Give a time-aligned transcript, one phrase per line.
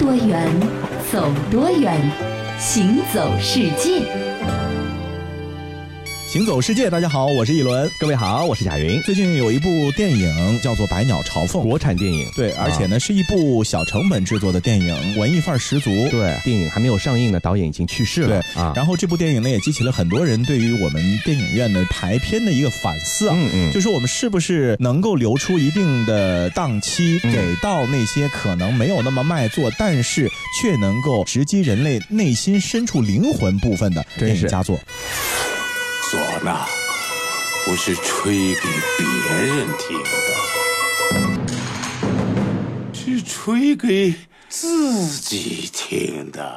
[0.00, 0.48] 多远，
[1.12, 1.94] 走多远，
[2.58, 4.29] 行走世界。
[6.30, 7.90] 行走世界，大家好，我是一轮。
[7.98, 9.02] 各位好，我是贾云。
[9.02, 15.90] 最近有一部电影叫做《百鸟朝凤》，国产电影，对，而且呢是一部小成本制作的电影，文艺范儿十足。
[16.08, 18.28] 对，电影还没有上映呢，导演已经去世了。
[18.28, 30.30] 对啊，然后这部电影呢也激起了很多人对于我们电影院的排片的一个反思啊，嗯嗯，就是我们是不是能够留出一定的档期，给到那些可能没有那么卖座，但是
[30.62, 34.78] 却能够直击人类内心深处灵魂部分的电影佳作。
[36.12, 36.66] 唢呐
[37.64, 38.62] 不是吹给
[38.98, 39.06] 别
[39.46, 40.08] 人听的，
[42.92, 44.12] 是吹给
[44.50, 46.56] 自己听的。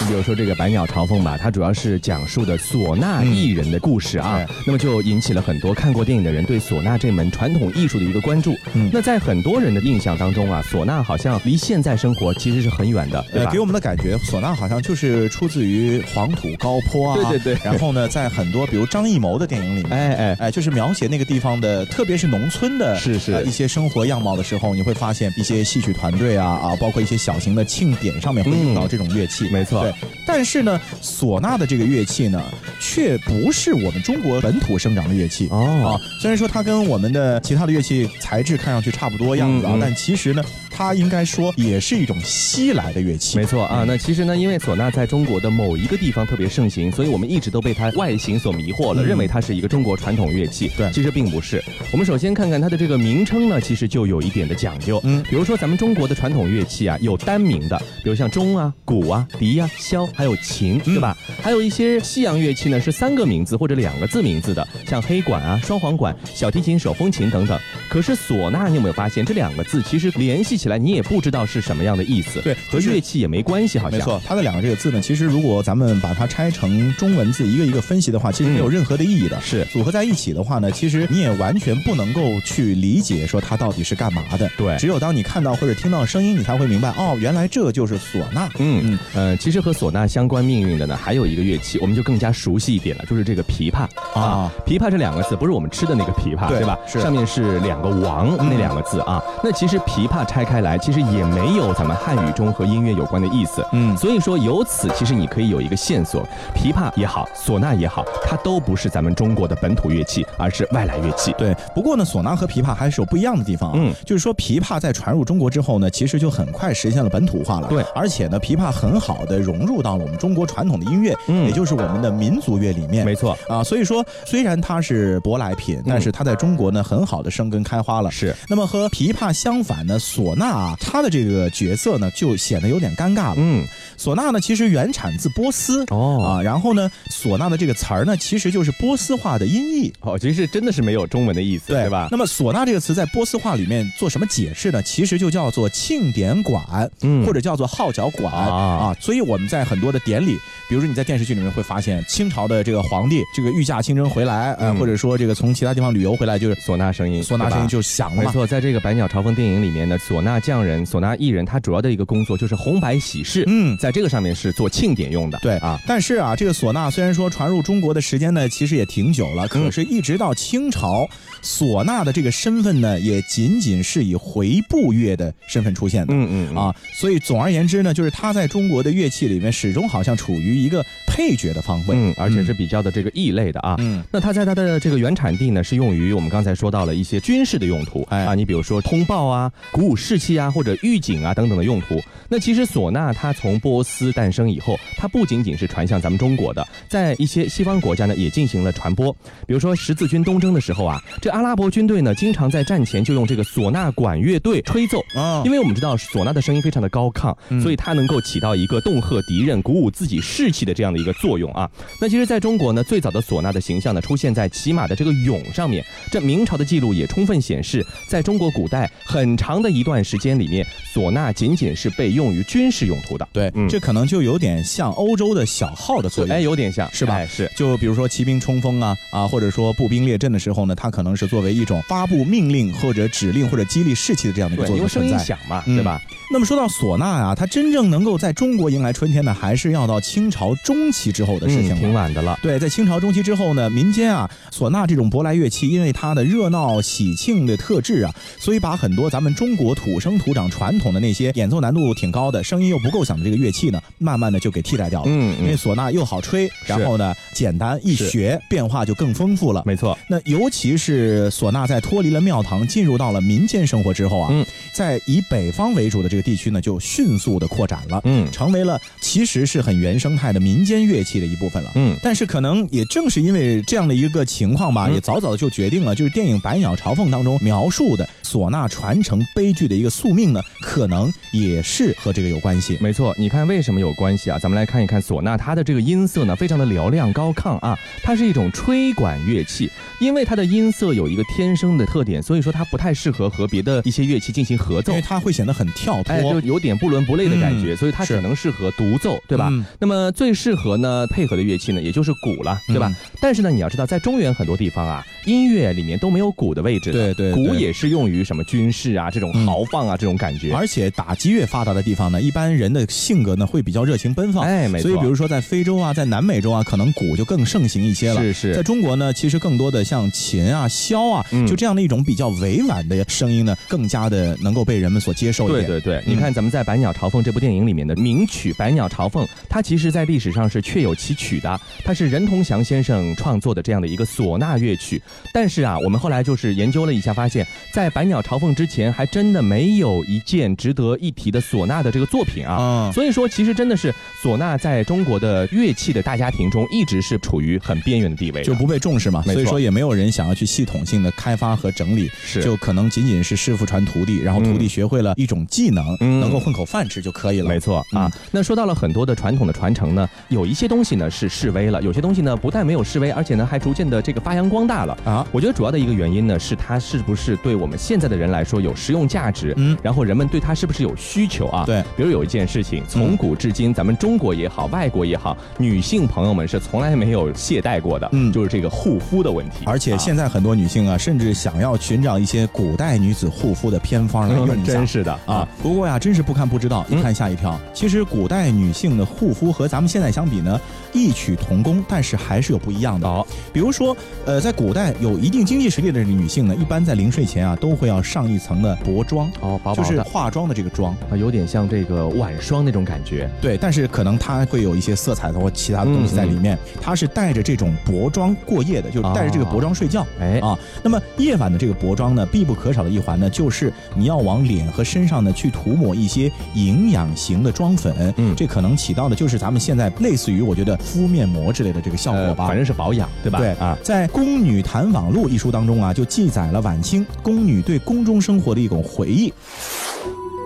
[0.00, 8.56] 你比如说这个《百鸟朝凤》吧，它主要是讲述的唢呐艺人的故事啊，那么就引起了很多看过电影的人对唢呐这门传统艺术的一个关注。
[8.74, 13.52] 嗯，那在很多人的印象当中啊，唢呐好像离现在生活其实是很远的，对吧？
[13.52, 17.30] 给我们的感觉，唢呐好像就是出自于黄土高坡啊。
[17.30, 17.58] 对对对。
[17.64, 29.46] 然后呢，在很多比如张艺谋的电影里面，哎哎哎，就是描写那个地方的，特别是农村的，是是一些生活样貌的时候，你会发现一些戏曲团队啊啊，包括一些小型的庆典上面会用到这种乐器。
[29.50, 29.82] 没错。
[29.82, 29.92] 对，
[30.26, 30.80] 但是呢。
[31.02, 32.42] 唢呐的这个乐器呢，
[32.80, 35.58] 却不是我们中国本土生长的乐器哦。
[35.84, 40.42] 啊，虽然说它跟我们的其他的乐器材质看上去差不多样子啊，但其实呢。
[40.78, 43.82] 它应该说也是一种西来的乐器，没错啊。
[43.84, 50.70] 那其实呢，因为唢呐在中国的某一个地方特别盛行，所以我们一直都被它外形所迷惑了，认为它是一个中国传统乐器。
[50.76, 51.60] 对，其实并不是。
[51.90, 55.00] 我们首先看看它的这个名称呢，其实就有一点的讲究。
[55.02, 61.18] 嗯，比如说咱们中国的传统乐器啊，有单名的，比如像钟啊、鼓啊、笛啊、箫，还有琴，对吧？
[61.42, 67.58] 还有一些西洋乐器呢，是三个名字或者两个字名字的，像黑管啊、双簧管、小提琴、手风琴等等。
[67.88, 72.40] 可是唢呐，你有没有发现这两个字其实联系起来，你也不知道是什么样的意思。
[72.42, 73.98] 对，和乐器也没关系，好像。
[73.98, 79.40] 没错，它的两个这个字呢，其实如果咱们把它拆成中文字，一个一个分析的话，其实没有任何的意义的。
[79.40, 84.48] 是组合在一起的话呢，其实你也完全不能够去理解说它到底是干嘛的。
[84.56, 88.48] 对，只有当你看到或者听到声音，你才会明白哦，原来这就是唢呐。
[88.58, 93.88] 嗯嗯呃，其实和唢呐相关命运的呢，还有一个乐器，我们就更加熟悉一点了，就是这个琵琶
[94.18, 94.52] 啊。
[94.66, 96.78] 琵琶这两个字不是我们吃的那个琵琶，对吧？
[96.86, 98.58] 是上面是两个王那。
[98.58, 103.64] 两个字啊，那其实琵琶拆开来，其实也没有咱们汉语中和音乐有关的意思。
[103.70, 111.32] 嗯，所以说由此，其实你可以有一个线索：琵琶也好，唢呐也好，它都不是咱们中国的本土乐器，而是外来乐器。
[111.38, 113.76] 对，不过呢，唢呐和琵琶还是有不一样的地方啊。
[113.78, 117.68] 嗯，就是说琵琶在传入中国之后呢，其实就很快实现了本土化了。
[117.68, 123.04] 对，而且呢，琵琶很好的融入到了我们中国传统的音乐，嗯，也就是我们的民族乐里面。
[123.04, 128.10] 没错啊，所以说虽然它是舶来品，但是它在中国呢，很好的生根开花了。
[128.10, 129.28] 是，那么和琵琶。
[129.32, 133.34] 相反呢，唢呐啊，它的这个角色呢，就显得有点尴尬了。
[133.36, 133.64] 嗯，
[133.98, 142.08] 唢呐呢，其实原产自波斯哦啊，然后呢，唢呐的这个词儿呢，其实就是波斯话的音译哦，其实真的是没有中文的意思，对吧？
[142.10, 144.82] 那么唢呐这个词在波斯话里面做什么解释呢？
[144.82, 148.96] 其实就叫做庆典馆，嗯，或者叫做号角馆啊。
[149.00, 150.36] 所以我们在很多的典礼，
[150.68, 158.24] 比如说你在电视剧里面会发现，清朝的这个皇帝这个御驾亲征回来，呃，或者说这个从其他地方旅游回来，就是唢呐声音，唢呐声音就响了。
[158.24, 159.18] 没错，在这个百鸟朝。
[159.18, 163.42] 凤电影里面呢唢呐匠人、唢呐艺人，他主要的一个工作就是红白喜事。
[163.48, 165.36] 嗯，在这个上面是做庆典用的。
[165.42, 171.04] 对啊，但是啊，这个唢呐虽然说传入中国的时间呢，其实也挺久了，可是一直到清朝，
[171.42, 176.14] 唢呐的这个身份呢，也仅仅是以回部乐的身份出现的。
[176.14, 183.74] 嗯嗯啊，所以总而言之呢，就是它在中国的乐器里面始终好像处于一个配角的方位，嗯，而且是比较的这个异类的啊。
[183.80, 188.06] 嗯，那它在它的这个原产地呢，是用于我们刚才说到了一些军事的用途。
[188.10, 188.98] 哎啊，你比如说通。
[189.08, 191.98] 报啊，鼓舞士气啊，或者预警啊等等的用途。
[192.28, 199.10] 那其实唢呐它从波斯诞生以后，它不仅仅是传向咱们中国的，在一些西方国家呢也进行了传播。
[199.46, 211.70] 比如说十字军东征的时候啊，这阿拉伯军队呢经常在战前就用这个唢呐管乐队吹奏啊，因为我们知道唢呐的声音非常的高亢，所以它能够起到一个恫吓敌人、鼓舞自己士气的这样的一个作用啊。
[211.98, 215.82] 那其实在中国呢，最早的唢呐的形象呢出现在骑马的这个俑上面。
[216.12, 218.88] 这明朝的记录也充分显示，在中国古代。
[219.04, 220.64] 很长的一段时间里面，
[220.94, 223.26] 唢呐仅仅是被用于军事用途的。
[223.32, 226.36] 对，这可能就有点像欧洲的小号的作用。
[226.36, 227.24] 哎，有点像是吧？
[227.26, 227.50] 是。
[227.56, 235.10] 就比如说骑兵冲锋啊啊，或者说步兵列阵的时候呢，它可能是作为一种发布命令或者指令或者激励士气的这样的一个作用存在。
[235.10, 236.00] 声音响嘛，对吧？
[236.30, 239.08] 那么说到唢呐啊，它真正能够在中国迎来春。
[239.08, 242.38] 春天呢，还是要到清朝中期之后的事情了，挺晚的了。
[242.42, 255.06] 对，在清朝中期之后呢，民间啊，唢呐这种舶来乐器，因为它的热闹喜庆的特质啊，所以把很多咱们中国土生土长传统的那些演奏难度挺高的、声音又不够响的这个乐器呢，慢慢的就给替代掉了。
[255.08, 259.62] 嗯，因为唢呐又好吹，然后呢简单易学，变化就更丰富了。
[259.66, 259.96] 没错。
[260.08, 264.32] 那尤其是唢呐在脱离了庙堂，进入到了民间生活之后啊，
[264.72, 268.00] 在以北方为主的这个地区呢，就迅速的扩展了。
[268.04, 271.72] 嗯，成为了其实是很原生态的民间乐器的一部分了。
[271.74, 282.76] 嗯，但是可能也正是因为这样的一个情况吧，也早早的就决定了，就是电影《百鸟朝凤》当中描述的唢呐传承悲剧的一个宿命呢，可能也是和这个有关系。
[282.80, 284.38] 没错，你看为什么有关系啊？
[284.38, 289.70] 咱们来看一看唢呐，它的这个音色呢，非常的嘹亮高亢啊，它是一种吹管乐器，
[290.00, 299.50] 因为它的音色有一个天生的特点，所以说它不太适合和别的一些乐器进行合奏，因为它会显得很跳脱，就有点不伦不类的感觉，所以它只能适合独奏，对吧？
[299.78, 302.94] 那么最适合呢配合的乐器呢，也就是鼓了，对吧？
[303.20, 314.88] 但是呢，你要知道，在中原很多地方啊，音乐里面都没有鼓的位置，对对，鼓也是用于什么军事啊这种豪放啊这种感觉，而且打击乐发达的地方呢，一般人的性格呢会比较热情奔放，哎，没错。
[314.88, 318.20] 所以比如说在非洲啊，在南美洲啊，可能鼓就更盛行一些了。
[318.20, 325.66] 是是，在中国呢，其实更多的像琴啊、箫啊，就这样的一种比较委婉的声音呢，更加的能够被人们所接受一点。
[325.66, 335.00] 对对对，你看咱们在《百鸟朝凤》这部电影里面的名曲《百鸟朝凤》，它其实在历史上是确有其曲的，它是任同祥先生创作的这样的一个唢呐乐曲。
[335.32, 342.90] 但是啊，我们后来就是研究了一下，发现，在《百鸟朝凤》之前，还真的没有一件值得一提的唢呐的这个作品啊。
[342.92, 349.22] 所以说，其实真的是唢呐在中国的乐器的大家庭中，一直是处于很边缘的地位，就不被重视嘛。
[349.22, 357.48] 所以说，也没有人想要去系统性的开发和整理，是就可能仅仅是师傅传徒弟，然后徒弟学会了一种技能，能够混口饭吃就可以了。
[357.48, 358.10] 没错啊。
[358.30, 365.26] 那说到了很多的传统的传承呢，有一些东西呢是示威了，有些东西呢不但没有示威，而且呢还逐渐的这个发扬光大了啊。
[365.32, 371.64] 我觉得主要的一个原因呢是它是不是对我们现在的人来说有实用价值，嗯，然后人们对它是不是有需求啊？
[371.66, 379.64] 对，比如有一件事情，从古至今，咱们中国也好，外国也好，女性朋友们是从来没有懈怠过的，嗯，就是这个护肤的问题。
[379.64, 384.72] 而且现在很多女性啊，甚至想要寻找一些古代女子护肤的偏方来 用一下。
[384.72, 385.48] 真是的啊！
[385.62, 387.58] 不过呀，真是不看不知道，一看吓一跳。
[387.72, 390.60] 其实古代女性的护肤和咱们现在相比呢，
[390.92, 393.08] 异曲同工，但是还是有不一样的。
[393.08, 403.28] 好，比如说，呃，在古代有一定经济实力的女性呢，一般在临睡前啊，都会要上一层的薄妆哦，薄就是化妆的这个妆啊，有点像这个晚霜那种感觉。
[403.40, 406.56] 对，但是可能它会有一些色彩的或其他的东西在里面。
[406.80, 410.06] 它是带着这种薄妆过夜的，就带着这个薄妆睡觉。
[410.20, 418.12] 哎啊，那么夜晚的这个薄妆呢，必不可少的一环呢，就是你要往脸和身上呢去涂抹一些营养型的妆粉。
[418.16, 422.46] 嗯，这可能起到的就是咱们现在类似于我觉得敷面膜之类的这个效果吧。
[422.46, 423.38] 反正是保养，对吧？
[423.38, 429.32] 对啊，在《宫女谈网录》一书当中啊，就记载了晚清宫女对宫中生活的一种回忆。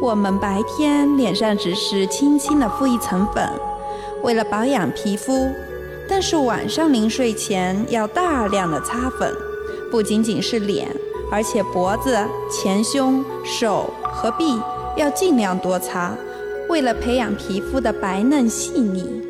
[0.03, 3.49] 我们白天脸上只是轻轻的敷一层粉，
[4.25, 5.49] 为了保养皮肤；
[6.09, 9.33] 但是晚上临睡前要大量的擦粉，
[9.93, 10.89] 不仅仅是脸，
[11.31, 12.19] 而且脖子、
[12.51, 14.61] 前胸、手和臂
[14.97, 16.17] 要尽量多擦，
[16.69, 19.22] 为了培养皮肤的白嫩细腻。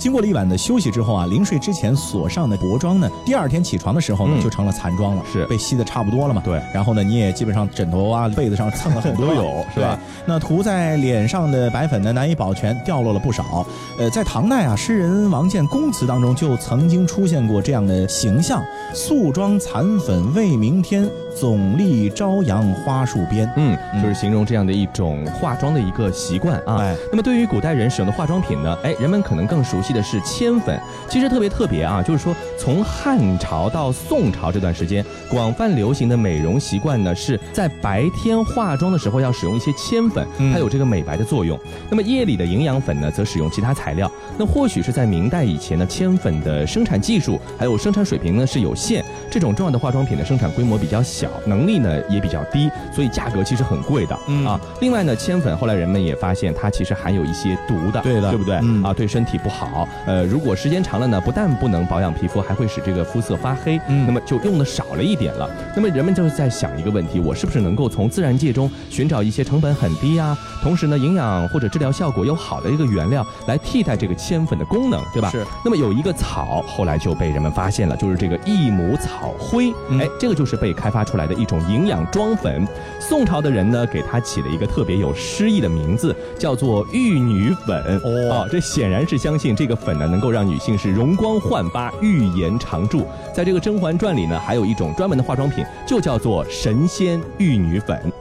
[0.00, 6.40] 经过了一晚的休息之后啊，临睡之前锁上的薄妆呢，第二天起床的时候呢，就成了残妆了，是被吸的差不多了嘛？
[6.42, 6.58] 对。
[6.72, 9.98] 然后呢，你也基本上枕头啊、被子上蹭了很多， 都有，是吧？
[10.26, 13.66] 那涂在脸上的白粉呢，难以保全，掉落了不少。
[13.98, 21.06] 呃，在唐代啊，诗人王建公词当中就曾经出现过这样的形象：素妆残粉为明天，
[21.36, 23.46] 总立朝阳花树边。
[23.56, 26.78] 嗯，就是形容这样的一种化妆的一个习惯啊。
[26.80, 26.96] 哎。
[27.10, 29.90] 那么对于古代人使用的化妆品呢，哎，人们可能更熟悉。
[29.90, 41.58] 的是铅粉，其实特别特别啊，就是说从汉朝到宋朝这段时间，广泛流行的美容习惯呢，是在白天化妆的时候要使用一些铅粉，它有这个美白的作用。
[41.90, 44.08] 那么夜里的营养粉呢，则使用其他材料。
[44.38, 54.14] 那或许是在明代以前呢，铅粉的生产技术还有生产水平呢是有限，这种重要的化妆品的生产规模比较小，能力呢也比较低，所以价格其实很贵的
[54.46, 54.60] 啊。
[54.80, 58.56] 另外呢，铅粉后来人们也发现它其实含有一些毒的，对的，对不对？
[58.82, 59.86] 啊，对身体不好。
[60.06, 63.80] 呃，如果时间长了呢，不但不能保养皮肤，还会使这个肤色发黑。
[63.88, 65.48] 嗯，那么就用的少了一点了。
[65.74, 75.30] 那么人们就是在想一个问题：我是不是能够从自然界中寻找一些成本很低啊，同时呢营养或者治疗效果又好的一个原料来替代这个铅粉的功能，对吧？
[75.30, 75.44] 是。
[75.64, 79.70] 那么有一个草后来就被人们发现了，就是这个益母草灰。
[79.98, 81.09] 哎，这个就是被开发出。
[81.10, 82.66] 出来的一种营养妆粉。
[83.00, 88.00] 宋朝的人呢，给它起了一个特别有诗意的名字，叫做玉女粉。
[88.04, 93.04] 哦，这显然是相信这个粉呢，能够让女性是容光焕发、玉颜常驻。
[93.34, 98.12] 在这个《甄嬛传》里呢，还有一种专门的化妆品，就叫做神仙玉女粉。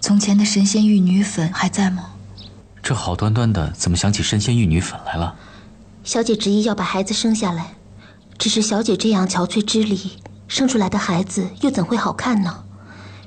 [0.00, 2.10] 从前的神仙玉女粉还在吗？
[2.80, 5.34] 这好端端的，怎么想起神仙玉女粉来了？
[6.04, 7.74] 小姐执意要把孩子生下来，
[8.38, 10.12] 只是小姐这样憔悴之力，
[10.48, 12.64] 生出来的孩子又怎会好看呢？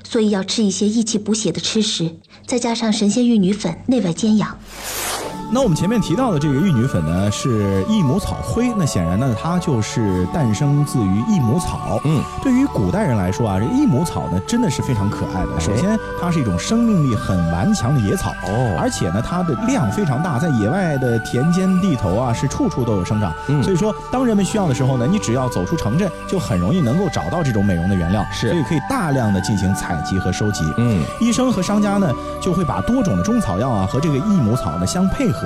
[0.04, 4.58] 所以要吃一些益气补血的吃食，再加上神仙玉女粉，内外兼养。
[5.54, 8.72] 那我们前面提到的这个玉女粉呢，是益母草灰。
[8.74, 12.00] 那显然呢，它就是诞生自于益母草。
[12.04, 15.60] 嗯，对于古代人来说啊，这益母草呢，真的是非常可爱的。
[15.60, 23.30] 首先，它是一种生命力很顽强的野草，哦，而且呢，它的量非常大，在野外的田间地头啊，是处处都有生长。
[23.48, 28.24] 嗯，所以说，当人们需要的时候呢，你只要走出城镇，就很容易能够找到这种美容的原料。
[28.32, 30.64] 是，所以可以大量的进行采集和收集。
[30.78, 35.41] 嗯，医生和商家呢，就会把多种的中草药啊和这个益母草呢相配合。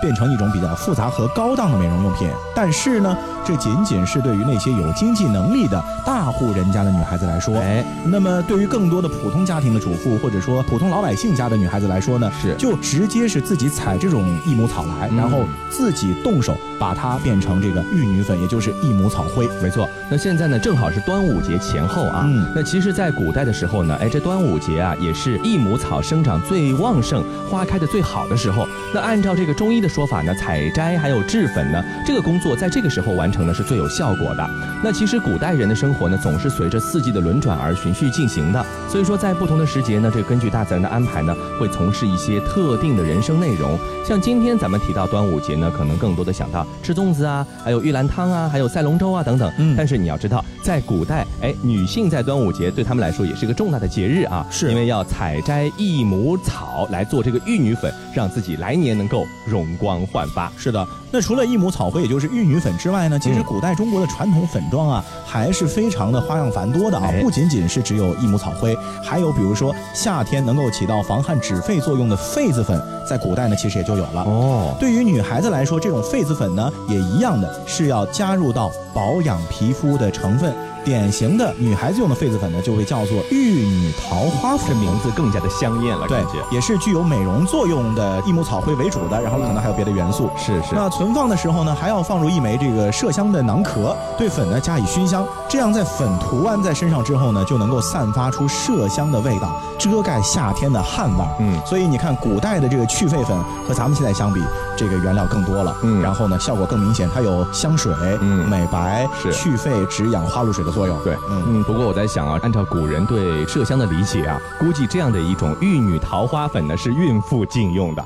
[0.00, 7.56] 变成一种比较复杂和高档的美容用品，但是呢，这仅仅是对于那些有经济能力的大户人家的女孩子来说。
[7.58, 19.48] 哎，那么对于更多的普通家庭的主妇或者说普通老百姓家的女孩子来说呢，是就直接是自己采这种益母草来，然后自己动手把它变成这个玉女粉，也就是益母草灰。
[19.62, 22.24] 没错，那现在呢，正好是端午节前后啊。
[22.26, 22.46] 嗯。
[22.54, 28.66] 那其实，在古代的时候呢，哎，这端午节啊，也是益母草生长最旺盛、花开的最好的时候。
[28.92, 29.88] 那按照这个中医的。
[29.88, 34.46] 说法呢，采摘还有制粉呢，这个工作在这个时候完成呢是最有效果的。
[34.84, 38.64] 那其实古代人的生活呢，总是随着四季的轮转而循序进行的。
[38.86, 43.78] 所以说，在不同的时节呢，这根据大自然的安排呢，会从事一些特定的人生内容。
[44.06, 49.50] 像今天咱们提到端午节呢，可能更多的想到吃粽子啊，还有玉兰汤啊，还有赛龙舟啊等等。
[49.58, 49.74] 嗯。
[49.76, 59.68] 但是你要知道，在古代，哎，女性在端午节对他们来说也是个重大的节日啊，是因为要采摘益母草来做这个玉女粉，让自己来年能够容。
[59.78, 67.12] 光焕发是的，那除了益母草灰，也就是玉女粉之外呢，其实古代中国的传统粉妆啊，还是非常的花样繁多的啊。
[67.20, 74.74] 不仅仅是只有益母草灰，还有比如说夏天能够起到防汗止痱作用的痱子粉，在古代呢其实也就有了哦。
[74.80, 80.52] 对于女孩子来说，这种痱子粉呢，也一样的是要加入到保养皮肤的成分。
[80.88, 86.06] 典型的女孩子用的痱子粉呢，就会叫做玉女桃花粉，名字更加的香艳了。
[86.08, 90.30] 对，也是具有美容作用的益母草灰为主的，然后可能还有别的元素。
[90.34, 90.74] 是是。
[90.74, 101.24] 那存放的时候呢，还要放入一枚这个麝香的囊壳，对粉呢加以熏香，这样在粉涂完在身上之后呢，就能够散发出麝香的味道，遮盖夏天的汗味。
[101.40, 101.60] 嗯。
[101.66, 104.40] 所以你看，古代的这个去痱粉和咱们现在相比，
[104.74, 105.76] 这个原料更多了。
[105.82, 106.00] 嗯。
[106.00, 107.92] 然后呢，效果更明显，它有香水、
[108.22, 110.77] 嗯美白、去痱、止痒、花露水的。
[110.78, 118.04] 作用对，嗯嗯，不过我在想啊，按照古人对麝香的理解啊，估计这样的一种玉女桃花粉呢，是孕妇禁用的。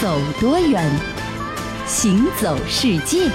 [0.00, 0.82] 走多远，
[1.86, 3.30] 行走世界。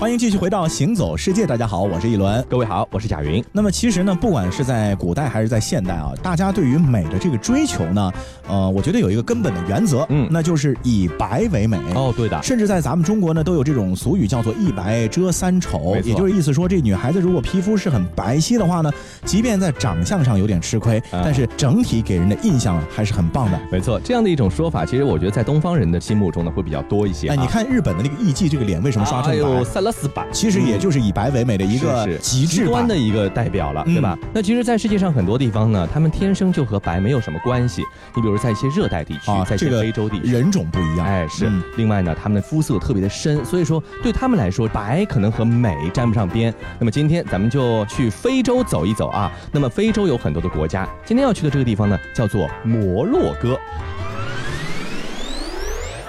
[0.00, 3.44] 欢迎继续回到《行走世界》，大家好，我是一轮，各位好，我是贾云。
[3.52, 8.10] 那么其实呢，不管是在古代还是在现代啊，大家对于美的这个追求呢，
[8.48, 11.76] 呃，我觉得有一个根本的原则，嗯，那就是以白为美。
[11.94, 12.42] 哦，对的。
[12.42, 18.90] 甚至在咱们中国呢，都有这种俗语叫做“一白遮三丑”，也就是意思说，这女孩子如果皮肤是很白皙的话呢，
[19.26, 23.60] 即便在长相上有点吃亏，但是整体给人的印象还是很棒的。
[23.70, 27.28] 没错，这样的一种说法，其实我觉得在东方人的心目中呢，会比较多一些。
[27.28, 29.89] 哎，你看日本的那个艺妓，这个脸为什么刷这么白？
[30.32, 34.16] 其实也就是以白为美的一个极致端的一个代表了，对吧？
[34.32, 37.82] 那其实，在世界上很多地方呢，他们天生就和白没有什么关系。
[38.14, 41.06] 你比如在一些热带地区，在一些非洲地区，人种不一样。
[41.06, 41.50] 哎，是。
[41.76, 46.54] 另外呢，他们的肤色特别的深，所以说对他们来说，白可能和美沾不上边。
[46.78, 49.30] 那么今天咱们就去非洲走一走啊。
[49.52, 53.58] 那么非洲有很多的国家，今天要去的这个地方呢，叫做摩洛哥。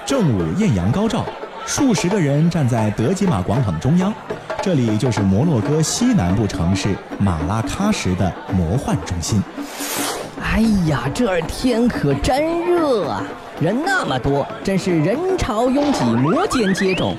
[0.04, 1.24] 正午艳阳高照。
[1.66, 4.12] 数十个人站在德吉玛广场的中央，
[4.60, 9.42] 这里就是摩洛哥西南部城市马拉喀什的魔幻中心。
[10.42, 13.22] 哎呀，这儿天可真热啊！
[13.58, 17.14] 人那么多，真是人潮拥挤，摩肩接踵。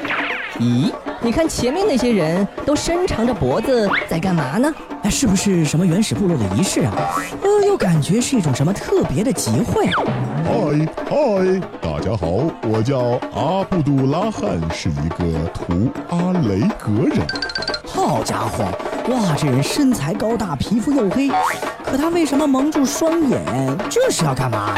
[0.59, 4.71] 咦，你看前面那些人都伸长着脖子在干嘛呢？
[5.03, 6.93] 哎，是不是什么原始部落的仪式啊？
[7.41, 9.85] 呃，又感觉是一种什么特别的集会。
[10.45, 12.25] 嗨嗨，大家好，
[12.69, 17.19] 我叫阿布杜拉汉，是一个图阿雷格人。
[17.85, 18.63] 好家伙，
[19.09, 21.27] 哇，这人身材高大，皮肤黝黑，
[21.83, 23.43] 可他为什么蒙住双眼？
[23.89, 24.73] 这是要干嘛？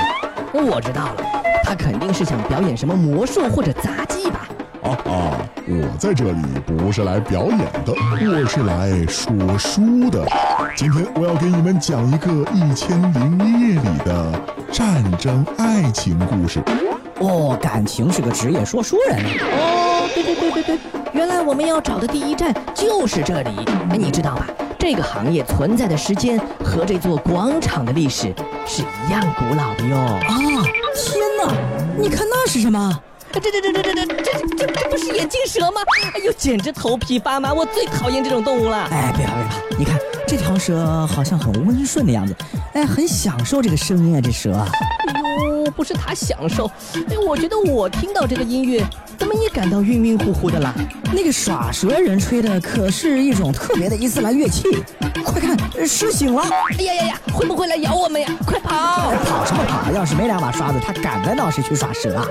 [0.51, 1.23] 我知道了，
[1.63, 4.47] 他肯定是想表演什么魔术或者杂技吧。
[4.81, 5.44] 啊啊！
[5.67, 10.23] 我在这里不是来表演的，我是来说书的。
[10.75, 14.31] 今天我要给你们讲一个《一千零一夜》里的
[14.71, 16.61] 战争爱情故事。
[17.19, 19.17] 哦，感情是个职业说书人。
[19.17, 20.77] 哦，对对对对对，
[21.13, 23.49] 原来我们要找的第一站就是这里。
[23.89, 24.45] 哎，你知道吧？
[24.77, 28.31] 这个行业存在的时间和这座广场的历史
[28.67, 29.97] 是一样古老的哟。
[29.97, 30.37] 啊，
[30.93, 31.51] 天哪！
[31.97, 33.01] 你看那是什么？
[33.39, 35.81] 这这这这这这这这这不是眼镜蛇吗？
[36.13, 37.53] 哎呦，简直头皮发麻！
[37.53, 38.87] 我最讨厌这种动物了。
[38.89, 42.33] 哎，别怕别怕，你看这条蛇好像很温顺的样子，
[42.73, 44.53] 哎，很享受这个声音啊，这蛇。
[44.53, 45.13] 哎
[45.65, 46.65] 呦，不是它享受，
[47.09, 48.81] 哎，我觉得我听到这个音乐，
[49.17, 50.73] 怎么也感到晕晕乎乎的啦。
[51.11, 54.63] 那个耍蛇人吹的可是一种特别的伊斯兰乐器，
[55.25, 56.43] 快看，蛇醒了！
[56.77, 58.29] 哎呀呀呀，会不会来咬我们呀？
[58.45, 59.11] 快跑！
[59.25, 59.91] 跑什么跑？
[59.91, 62.25] 要是没两把刷子，他敢在闹市区耍蛇啊？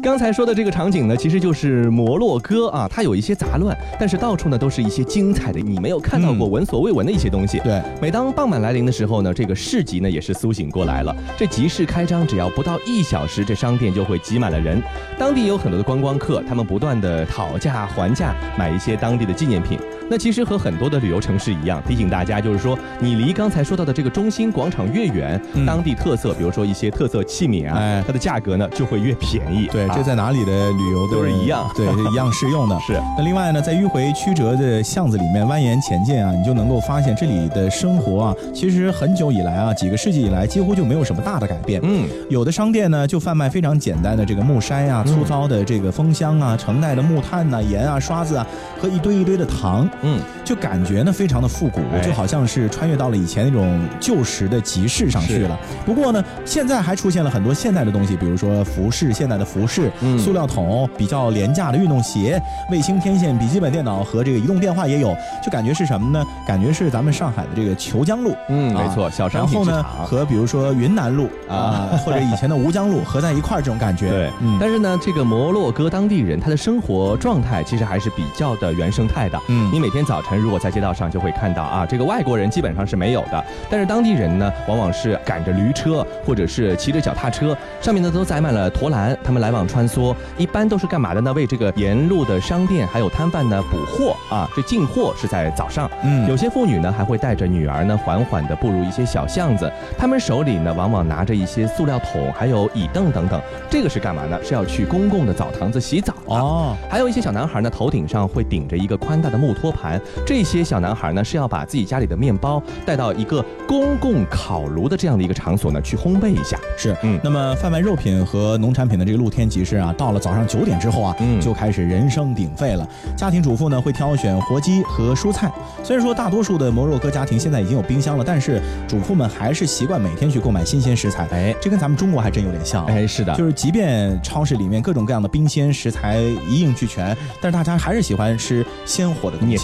[0.00, 7.58] 刚才说的这个场景呢，其实就是摩洛哥啊，它有一些杂乱，但是到处呢都是一些精彩的，你没有看到过、闻所未闻的一些东西。
[7.60, 11.14] 对，每当傍晚来临的时候呢，这个市集呢也是苏醒过来了。
[11.36, 14.80] 这集市开张只要不到一小时，这商店就会挤满了人。
[15.18, 19.78] 当地有很多的观光客，他们不断的讨价还价，买一些当地的纪念品。
[20.10, 29.66] 那其实和很多的旅游城市一样，提醒大家就是说，你离刚才说到的这个中心广场越远，当地特色，比如说一些特色器皿啊，它的价格呢就会越便宜。
[29.70, 32.78] 对，这在哪里的旅游都是一样，对，一样适用的。
[32.86, 32.94] 是。
[33.18, 41.80] 那另外呢，在迂回曲折的巷子里面蜿蜒前进啊，你就能够发现这里的生活啊，其实很久以来啊，几个世纪以来几乎就没有什么大的改变。
[41.84, 42.08] 嗯。
[42.30, 48.46] 有的商店呢，就贩卖非常简单的这个木筛啊，粗糙的这个蜂箱啊，盛袋的木炭呐、盐啊、刷子啊，
[48.80, 49.86] 和一堆一堆的糖。
[50.02, 50.20] 嗯。
[50.44, 55.58] 就感觉呢非常的复古，就好像是穿越到了以前那种旧时的集市上去了。
[55.84, 65.14] 不过呢，现在还出现了很多现代的东西，比如说服饰，现代的服饰，塑料桶，比较廉价的运动鞋，卫星天线、笔记本电脑和这个移动电话也有。
[65.44, 66.24] 就感觉是什么呢？
[66.46, 74.08] 感觉是咱们上海的这个虬江路，嗯，没错，小商品市场和比如说云南路啊，或者以前的吴江路合在一块儿这种感觉。
[74.10, 79.38] 对，但是呢，这个摩洛哥当地人他的生活状态其实还是比较的原生态的。
[79.48, 91.32] 嗯，你每天早晨如果在街道上就会看到啊，这个外国人基本上是没有的，但是当地人呢，往往是赶着驴车或者是骑着脚踏车，上面呢都载满了驼篮，他们来往穿梭，一般都是干嘛的呢？
[91.32, 94.46] 为这个沿路的商店还有摊贩呢补货啊。
[94.54, 104.38] 这进货是在早上，嗯，有些妇女呢还会带着女儿呢缓缓地步入一些小巷子，他们手里呢往往拿着一些塑料桶，还有椅凳等等，这个是干嘛呢？
[104.44, 106.76] 是要去公共的澡堂子洗澡哦。
[106.90, 116.58] 还有一些小男孩呢，头顶上会顶着一个宽大的木托盘，这些小男孩呢是要把自己家里的面包带到一个公共烤炉的这样的一个场所呢去烘焙一下。
[116.76, 122.86] 是，嗯，那么贩卖肉品和农产品的这个露天集市啊，到了早上九点之后啊，嗯，就开始人声鼎沸了。
[123.16, 125.50] 家庭主妇呢会挑选活鸡和蔬菜。
[125.84, 131.26] 虽然说大多数的摩洛哥家庭现在已经有冰箱了，但是主妇们还是习惯每天去购买新鲜食材。
[131.30, 132.84] 哎，这跟咱们中国还真有点像。
[132.86, 139.57] 哎，是的，就是即便超市里面各种各样的冰鲜食材一应俱全，但是大家还是喜欢吃鲜活的东西。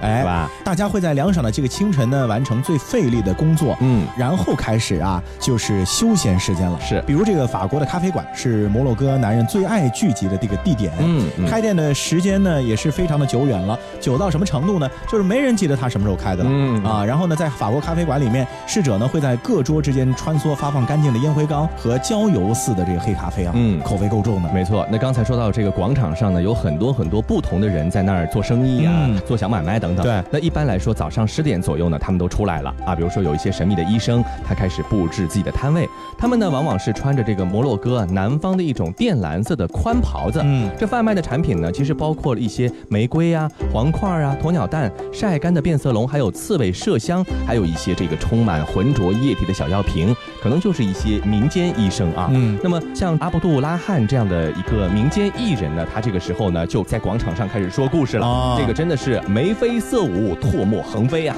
[0.00, 0.48] 哎，吧？
[0.64, 3.76] 大家会在凉爽的这个清晨呢，完成最费力的工作。
[3.80, 6.78] 嗯，然后开始啊，就是休闲时间了。
[6.80, 10.92] 是，比如这个法国的咖啡馆是摩洛哥男人最爱聚集的这个地点。
[10.98, 14.88] 嗯，开店的时间呢也是非常的久远了，久到什么程度呢？
[15.10, 16.50] 就是没人记得他什么时候开的了。
[16.52, 23.52] 嗯啊，然后呢，在法国咖啡馆里面，侍者呢会在各桌之间穿梭，发放干净的烟灰缸和焦油似的这个黑咖啡啊。
[23.54, 24.52] 嗯，口味够重的。
[24.52, 24.86] 没错。
[24.90, 28.92] 那刚才说到这个广场上呢，有很多很多不同的人在那儿做生意啊，
[29.32, 30.04] 做小买卖等等。
[30.04, 30.22] 对。
[30.30, 32.94] 那一般来说，早上十点左右呢，他们都出来了啊。
[32.94, 35.88] 比如说有一些神秘的医生，他开始布置自己的摊位。
[36.18, 40.42] 他们呢，往往是穿着这个摩洛哥南方的一种靛蓝色的宽袍子。
[40.44, 40.68] 嗯。
[40.78, 52.28] 这贩卖的产品呢，其实包括了一些玫瑰啊、黄块啊、鸵鸟蛋、晒干的变色龙，还有刺猬麝香，还有一些这个充满浑浊液体的小药瓶，可能就是一些民间医生啊。
[52.32, 52.58] 嗯。
[52.62, 58.26] 那么像阿布杜拉汉这样的一个民间艺人呢，他这个时候呢，就在广场上开始说故事了。
[58.26, 58.56] 哦。
[58.58, 61.36] 这个真的是眉飞色舞，唾沫横飞啊。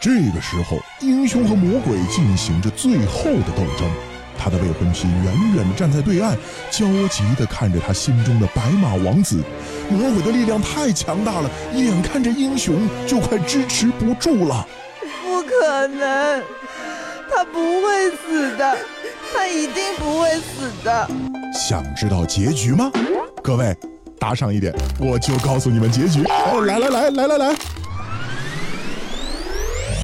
[0.00, 3.86] 这个时候，英雄和魔鬼进行着最后的斗争。
[4.40, 6.36] 他的未婚妻远远地站在对岸，
[6.70, 9.42] 焦急地看着他心中的白马王子。
[9.90, 14.64] 魔鬼的力量太强大了，眼看着英雄就快支持不住了。
[15.60, 16.42] 可能，
[17.30, 18.76] 他不会死的，
[19.32, 21.08] 他一定不会死的。
[21.52, 22.90] 想知道结局吗？
[23.42, 23.76] 各位，
[24.20, 26.22] 打赏一点，我就告诉你们结局。
[26.22, 27.56] 来来来来来来。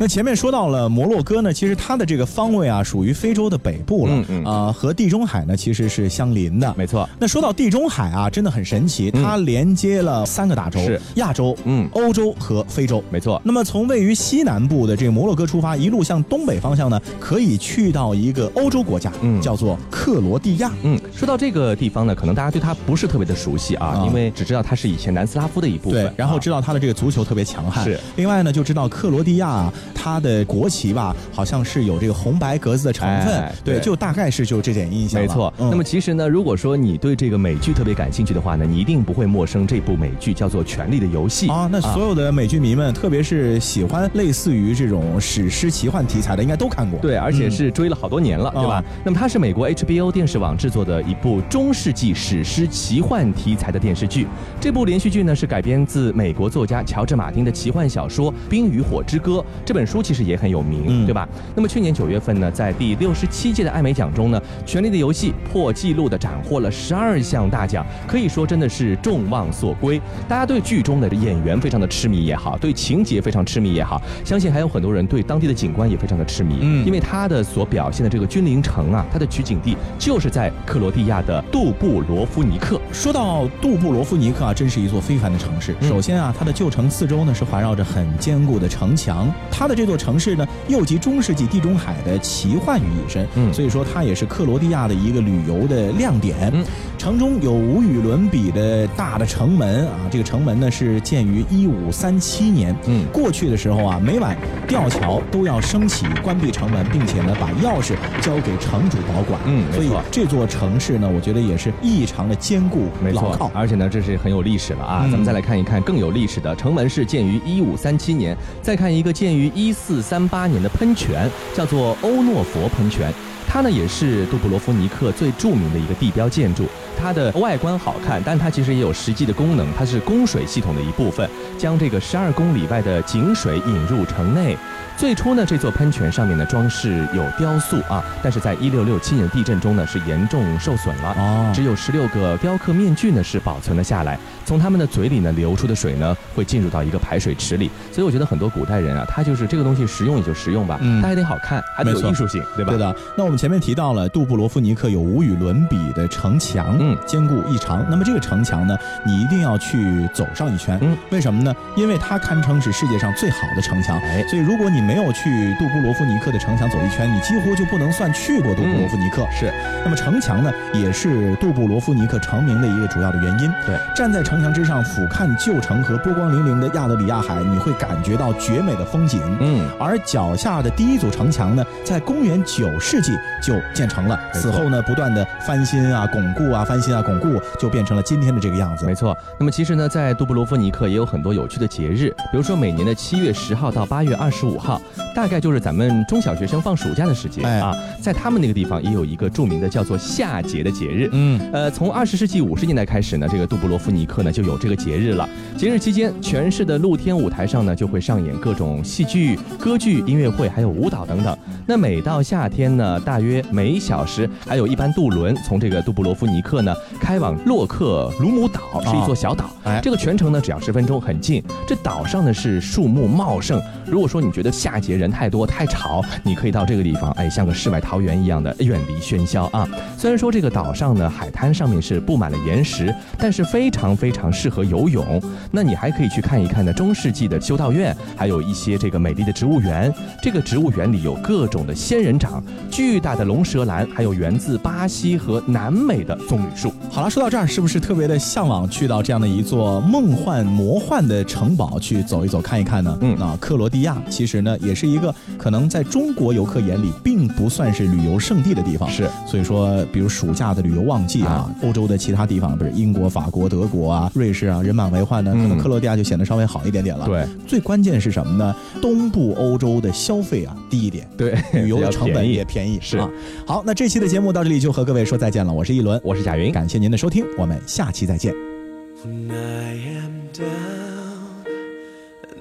[0.00, 4.44] 那前面说到了摩洛哥呢，其实它的这个方位啊，属于非洲的北部了，嗯嗯。
[4.44, 7.08] 啊，和地中海呢其实是相邻的，没错。
[7.18, 11.00] 那说到地中海啊，真的很神奇，它连接了三个大洲，是。
[11.14, 11.88] 亚洲、嗯。
[11.92, 13.40] 欧洲和非洲，没错。
[13.44, 20.72] 那么从位于西南部的这个摩洛哥出发，一路向东北方向呢，可以去到一个欧洲国家，嗯，叫做克罗地亚。
[20.82, 27.98] 嗯，说到这个地方呢，可能大家对它不是特别的熟悉啊，因为只知道它是以前南斯拉夫的一部分，对，然后知道它的这个足球特别强悍，是。
[28.16, 30.68] 另外呢，就知道克罗地亚它的国。
[30.74, 35.20] 旗吧，好像是有这个红白格子的成分，对，就大概是就这点印象。
[35.20, 35.54] 没错。
[35.56, 41.68] 那么其实呢，如果说你对这个美剧特别感兴趣的话呢，你一定不会陌生这部美剧叫做《权力的游戏》啊。
[41.70, 46.98] 那所有的美剧迷们，特别是喜欢类似于这种史诗奇幻题材的，应该都看过。
[46.98, 48.82] 对，而且是追了好多年了，对吧？
[49.04, 54.26] 那么它是美国 HBO 电视网制作的一部中世纪史诗奇幻题材的电视剧。
[54.60, 59.32] 这部连续剧呢是改编自美国作家乔治·马丁的奇幻小说《冰与火之歌》。
[59.64, 61.28] 这本书其实也很有名，对吧？
[61.54, 70.00] 那么去年九月份呢，在第六十七届的艾美奖中呢，《权力的游戏》破纪录的斩获了十二项大奖，可以说真的是众望所归。
[70.26, 76.58] 大家对剧中的演员非常的痴迷也好，对情节非常痴迷也好，相信还有很多人对当地的景观也非常的痴迷。
[76.60, 82.80] 嗯，因为他的所表现的这个君临城啊，它的取景地就是在克罗地亚的杜布罗夫尼克。
[82.92, 85.74] 说到杜布罗夫尼克啊，真是一座非凡的城市。
[85.82, 96.50] 首先啊，它的旧城四周呢是环绕着很坚固的城墙，它的这座城市呢又集中世纪地中海的奇幻于一身，嗯，所以说它也是克罗地亚的一个旅游的亮点。
[96.52, 96.64] 嗯，
[96.98, 102.74] 城中有无与伦比的大的城门啊，这个城门呢是建于一五三七年。
[102.86, 109.40] 嗯，过去的时候啊，每晚吊桥都要升起关闭城门，并且呢把钥匙交给城主保管。
[109.46, 113.50] 嗯，所以这座城市呢，我觉得也是异常的坚固、牢靠。
[113.54, 115.00] 而且呢，这是很有历史了啊。
[115.10, 121.30] 咱们再来看一看更有历史的城门是建于一五三七年，再看一个建于一四三八年的喷泉。
[121.54, 123.12] 叫做欧诺佛喷泉，
[123.46, 126.66] 它呢也是杜布罗夫尼克最著名的一个地标建筑。
[126.98, 134.56] 它的外观好看，但它其实也有实际的功能，它是供水系统的一部分，将这个十二公里外的井水引入城内。
[134.96, 144.18] 最初呢，这座喷泉上面的装饰有雕塑啊，但是在一六六七年地震中呢是严重受损了，哦，只有十六个雕刻面具呢是保存了下来。
[144.46, 152.70] 从他们的嘴里呢流出的水呢会进入到一个排水池里，所以我觉得很多古代人啊，他就是这个东西实用也就实用吧，嗯，它还得好看，还得有艺术性，对吧？
[152.72, 152.94] 对的。
[153.16, 157.84] 那我们前面提到了杜布罗夫尼克有无与伦比的城墙，嗯，坚固异常。
[157.90, 161.54] 那么这个城墙呢，你一定要去走上一圈，嗯，为什么呢？
[161.74, 169.26] 因为它堪称是世界上最好的城墙，哎，所以如果你没有去杜布罗夫尼克的城墙走一圈，你几乎就不能算去过杜布罗夫尼克。
[169.30, 169.52] 是。
[169.82, 173.50] 那么城墙呢，也是杜布罗夫尼克成名的一个主要的原因。
[173.66, 179.20] 对，站在城墙之上俯瞰旧城和波光粼粼的亚得里亚海，你会感觉到绝美的风景。
[179.40, 179.68] 嗯。
[179.78, 188.84] 而脚下的第一组城墙呢，在公元九世纪就建成了，此后呢，不断的翻新啊、巩固啊、翻新啊、巩固，就变成了今天的这个样子。
[188.86, 189.16] 没错。
[189.38, 194.73] 那么其实呢，在杜布罗夫尼克也有很多有趣的节日，比如说每年的七月十号到八月二十五号。
[194.74, 195.03] 아!
[195.14, 201.08] 大概就是咱们中小学生放暑假的时间啊，在他们那个地方也有一个著名的叫做夏节的节日。
[201.12, 205.28] 嗯，呃，从二十世纪五十年代开始呢，这个杜布罗夫尼克呢就有这个节日了。
[205.56, 211.36] 节日期间，全市的露天舞台上呢就会上演各种戏剧、歌剧、音乐会，还有舞蹈等等。
[211.66, 219.48] 那每到夏天呢，大约每小时还有一班渡轮从这个杜布罗夫尼克呢开往洛克鲁姆岛，是一座小岛。
[219.62, 221.42] 哎，这个全程呢只要十分钟，很近。
[221.66, 223.62] 这岛上呢是树木茂盛。
[223.86, 229.68] 如果说你觉得夏节人太多太吵，你可以到这个地方，哎，像个世外桃源一样的远离喧嚣啊。
[229.96, 235.22] 虽然说这个岛上呢，海滩上面是布满了岩石，但是非常非常适合游泳。
[235.50, 239.92] 那你还可以去看一看呢中世纪的修道院，还有一些这个美丽的植物园。
[240.22, 246.72] 这个植物园里有各种的仙人掌、巨大的龙舌兰，还有源自巴西和南美的棕榈树。
[246.90, 252.98] 好了，说到这儿，是不是特别的向往去到这样的一座梦幻魔幻的城堡去走一走看一看呢？
[253.00, 254.93] 嗯，啊，克罗地亚其实呢也是一。
[254.94, 258.88] 一个可能在中国游客眼里并不算是旅游胜地的地方。
[258.88, 267.06] 是，所以说，比如暑假的旅游旺季啊，欧洲的其他地方，比如英国、法国、德国啊、瑞士啊，人满为患呢，可能克罗地亚就显得稍微好一点点了。
[267.06, 268.54] 对，最关键是什么呢？
[268.80, 272.78] 东部欧洲的消费啊低一点，对，旅游的成本也便宜。
[272.80, 273.10] 是啊，
[273.46, 275.52] 好，那这期的节目到这里就和各位说再见了。
[275.52, 278.32] 我是一轮，我是贾云，感谢您的收听，我们下期再见。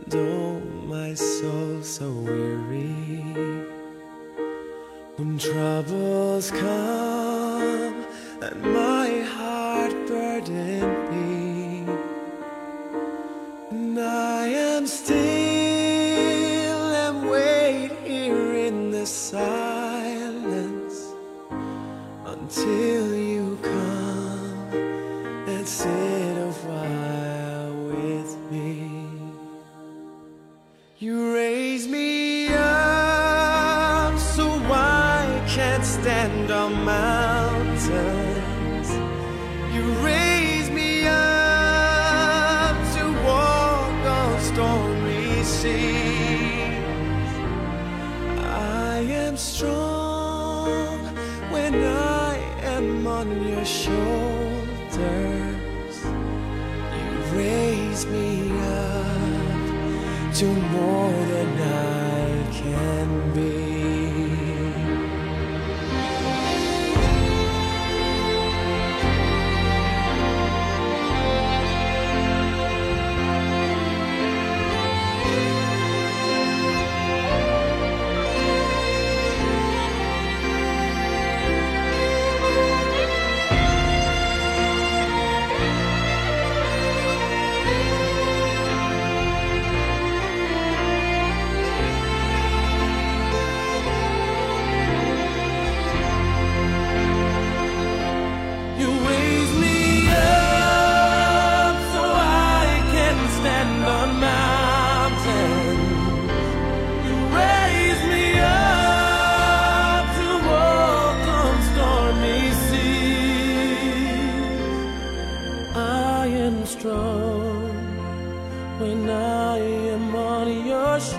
[0.09, 0.42] When
[5.43, 8.05] troubles come
[8.41, 10.79] and my heart burden
[11.11, 11.85] me,
[13.69, 15.32] and I am still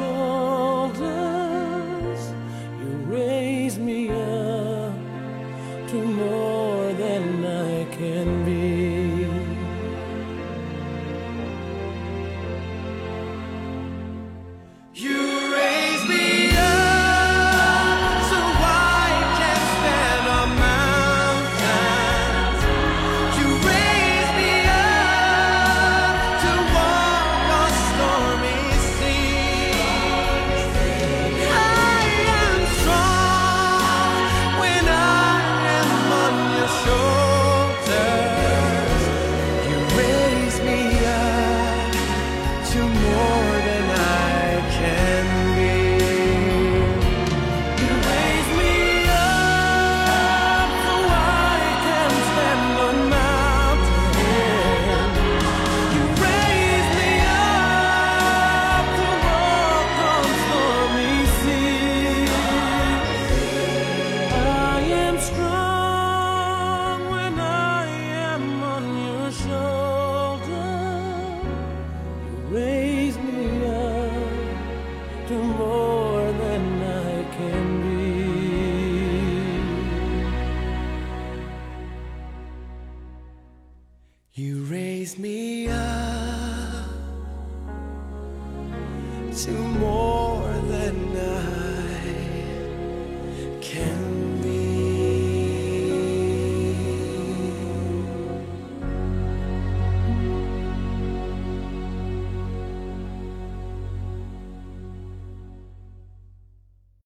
[0.07, 0.44] Oh.